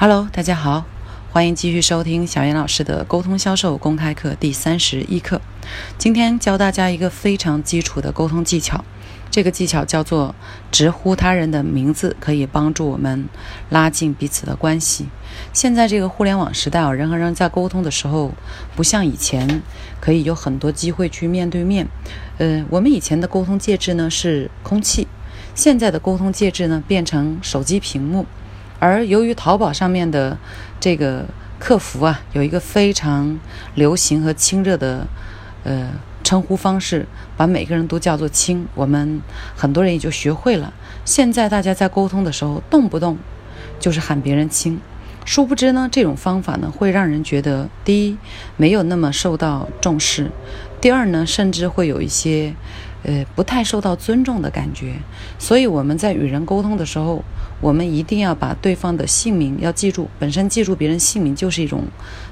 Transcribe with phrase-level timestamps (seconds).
[0.00, 0.86] Hello，大家好，
[1.30, 5.42] 欢迎继续收听小严老师的沟通销售公开课第三十一课。
[5.98, 8.82] 今天教大家一个非常基础的沟通技巧，
[9.30, 10.34] 这个技巧叫做
[10.72, 13.28] 直呼他人的名字，可以帮助我们
[13.68, 15.06] 拉近彼此的关系。
[15.52, 18.32] 现在这个互联网时代啊，人和人在沟通的时候，
[18.74, 19.60] 不像以前
[20.00, 21.86] 可以有很多机会去面对面。
[22.38, 25.06] 呃，我们以前的沟通介质呢是空气，
[25.54, 28.24] 现在的沟通介质呢变成手机屏幕。
[28.80, 30.36] 而由于淘宝上面的
[30.80, 31.24] 这个
[31.58, 33.38] 客服啊，有一个非常
[33.76, 35.06] 流行和亲热的
[35.62, 35.90] 呃
[36.24, 37.06] 称呼方式，
[37.36, 39.20] 把每个人都叫做亲，我们
[39.54, 40.72] 很多人也就学会了。
[41.04, 43.18] 现在大家在沟通的时候，动不动
[43.78, 44.80] 就是喊别人亲，
[45.26, 48.16] 殊不知呢，这种方法呢会让人觉得，第一
[48.56, 50.30] 没有那么受到重视，
[50.80, 52.54] 第二呢，甚至会有一些。
[53.02, 54.94] 呃，不太受到尊重的感觉，
[55.38, 57.24] 所以我们在与人沟通的时候，
[57.58, 61.84] 我们一定要把对方的姓名要记住，本身记住别人姓名就是一种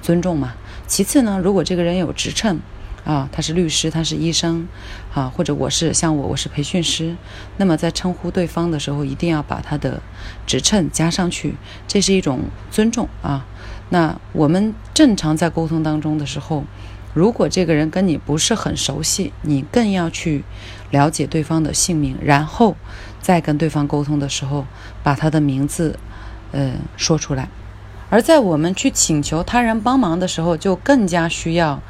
[0.00, 0.54] 尊重嘛。
[0.86, 2.58] 其次呢，如果这个人有职称，
[3.04, 4.66] 啊，他是律师，他是医生，
[5.12, 7.14] 啊，或者我是像我，我是培训师，
[7.58, 10.00] 那么在称呼对方的时候，一定要把他的
[10.46, 13.44] 职称加上去，这是一种尊重啊。
[13.90, 16.64] 那我们正常在沟通当中的时候。
[17.14, 20.44] 如果这个人跟你不是很熟悉，你更要去
[20.90, 22.76] 了解对方的姓名，然后
[23.22, 24.66] 再跟对方沟通的时候，
[25.02, 25.96] 把他的名字，
[26.50, 27.48] 呃，说出来。
[28.10, 31.80] 而在我们去请求他人帮忙的时候，就更加需要，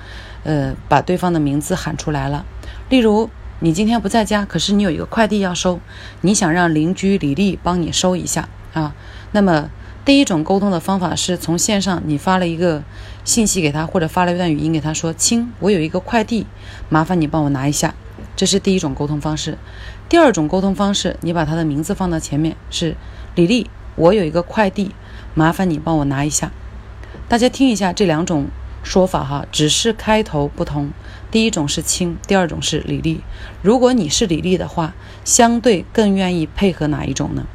[0.44, 2.44] 呃，把对方的名字喊出来了。
[2.90, 3.30] 例如，
[3.60, 5.80] 你今天不在家，可是你有一个快递要收，
[6.20, 8.94] 你想让邻居李丽帮你收一下啊，
[9.32, 9.70] 那么。
[10.04, 12.82] 第一种沟通的方法是从线上，你发了一个
[13.24, 16.46] 信息给他，或者发了一段语音给他说：“亲，我有一个快递，
[16.90, 17.94] 麻烦你帮我拿一下。”
[18.36, 19.56] 这是第一种沟通方式。
[20.10, 22.96] 第二种沟通方式，你把他的名字放到前面，是
[23.34, 24.90] 李丽，我有一个快递，
[25.32, 26.52] 麻烦你帮我拿一下。
[27.26, 28.48] 大家听一下这两种
[28.82, 30.90] 说法哈，只是开头不同。
[31.30, 33.22] 第一种是亲，第二种是李丽。
[33.62, 34.92] 如果你是李丽的话，
[35.24, 37.46] 相对更愿意配合哪一种呢？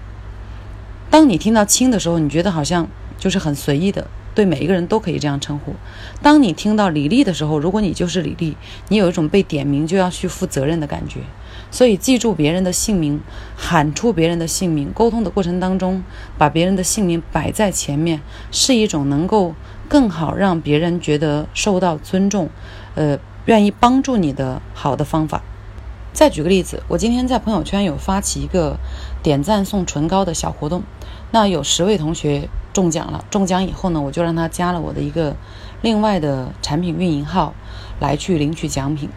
[1.09, 2.87] 当你听到“亲”的时候，你觉得好像
[3.17, 5.73] 就是很随意的，对每一个人都可以这样称呼。
[6.21, 8.55] 当你听到“李丽”的时候，如果你就是李丽，
[8.89, 11.21] 你有一种被点名就要去负责任的感觉。
[11.71, 13.19] 所以，记住别人的姓名，
[13.55, 16.03] 喊出别人的姓名，沟通的过程当中，
[16.37, 18.21] 把别人的姓名摆在前面，
[18.51, 19.53] 是一种能够
[19.87, 22.49] 更好让别人觉得受到尊重，
[22.95, 25.43] 呃，愿意帮助你的好的方法。
[26.11, 28.77] 再举个例子，我今天在朋友圈有发起一个
[29.23, 30.83] 点赞送唇膏的小活动，
[31.31, 33.23] 那有十位同学中奖了。
[33.29, 35.35] 中奖以后呢，我就让他加了我的一个
[35.81, 37.53] 另外的产品运营号，
[38.01, 39.07] 来去领取奖品。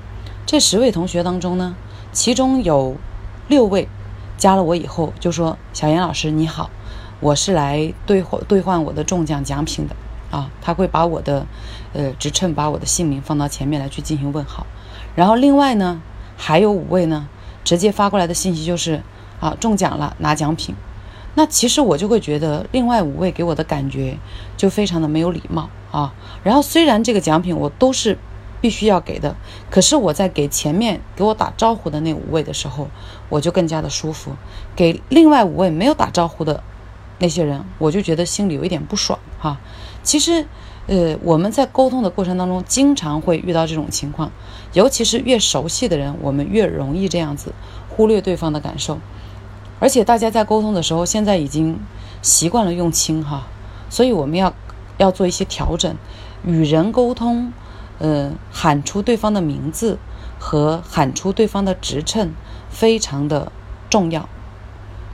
[0.46, 1.74] 这十位同学当中呢，
[2.12, 2.94] 其中有
[3.48, 3.88] 六位
[4.36, 6.70] 加了我以后就说：“小严老师你好，
[7.18, 9.96] 我是来兑兑换我的中奖奖品的
[10.30, 11.46] 啊。”他会把我的
[11.94, 14.66] 呃职称、把我的姓名放到前面来去进行问好。
[15.16, 16.00] 然后另外呢。
[16.44, 17.28] 还有五位呢，
[17.62, 19.00] 直接发过来的信息就是，
[19.38, 20.74] 啊中奖了拿奖品，
[21.36, 24.18] 那其实我就会觉得另外五位给我的感觉
[24.56, 26.12] 就非常的没有礼貌啊。
[26.42, 28.18] 然后虽然这个奖品我都是
[28.60, 29.36] 必须要给的，
[29.70, 32.88] 可是我在给前面给我打招呼的那五位的时候，
[33.28, 34.32] 我就更加的舒服。
[34.74, 36.60] 给另外五位没有打招呼的
[37.20, 39.60] 那些人，我就觉得心里有一点不爽哈。
[40.02, 40.44] 其实。
[40.88, 44.30] 呃，我们在沟通的过程当中，经常会遇到这种情况，
[44.72, 47.52] 尤其是越熟悉的人，我们越容易这样子
[47.88, 48.98] 忽略对方的感受。
[49.78, 51.78] 而且大家在沟通的时候，现在已经
[52.20, 53.46] 习惯了用亲哈，
[53.88, 54.52] 所以我们要
[54.98, 55.96] 要做一些调整。
[56.44, 57.52] 与人沟通，
[57.98, 59.98] 呃，喊出对方的名字
[60.38, 62.32] 和喊出对方的职称
[62.68, 63.52] 非常的
[63.88, 64.28] 重要。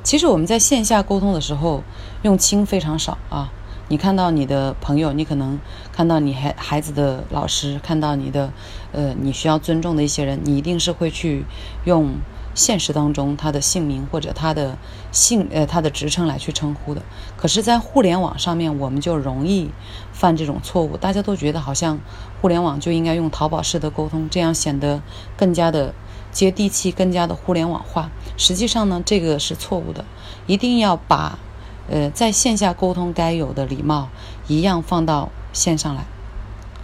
[0.03, 1.83] 其实我们在线下沟通的时候，
[2.23, 3.53] 用亲非常少啊。
[3.91, 5.59] 你看到你的朋友，你可能
[5.93, 8.53] 看到你孩孩子的老师，看到你的，
[8.93, 11.47] 呃，你需要尊重的一些人，你一定是会去
[11.85, 12.17] 用
[12.55, 14.77] 现实当中他的姓名或者他的
[15.11, 17.01] 姓呃他的职称来去称呼的。
[17.39, 19.71] 可是，在互联网上面，我们就容易
[20.13, 20.99] 犯这种错误。
[20.99, 21.99] 大家都觉得好像
[22.43, 25.01] 互联网就应该用淘宝式的沟通，这样显得
[25.35, 25.95] 更加的
[26.31, 28.11] 接地气，更加的互联网化。
[28.37, 30.05] 实际上呢，这个是错误的，
[30.47, 31.39] 一定要把。
[31.91, 34.09] 呃，在线下沟通该有的礼貌，
[34.47, 36.05] 一样放到线上来。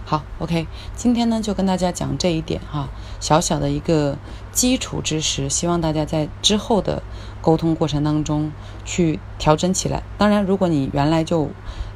[0.07, 4.17] 好，OK，今天呢就跟大家讲这一点哈，小小的一个
[4.51, 7.01] 基础知识，希望大家在之后的
[7.41, 8.51] 沟通过程当中
[8.83, 10.03] 去调整起来。
[10.17, 11.49] 当然，如果你原来就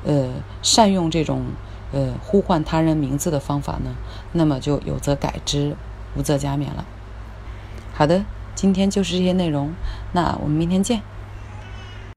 [0.04, 0.28] 呃
[0.64, 1.46] 善用这种
[1.92, 3.96] 呃呼唤他人名字的方法呢，
[4.32, 5.76] 那么就有则改之，
[6.16, 6.86] 无则加勉了。
[7.94, 8.26] 好的，
[8.56, 9.72] 今天就是这些内容，
[10.14, 11.04] 那我们明天见。